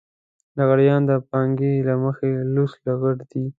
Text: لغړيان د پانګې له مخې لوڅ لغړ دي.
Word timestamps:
لغړيان 0.57 1.01
د 1.09 1.11
پانګې 1.29 1.73
له 1.87 1.93
مخې 2.03 2.29
لوڅ 2.53 2.71
لغړ 2.87 3.15
دي. 3.29 3.43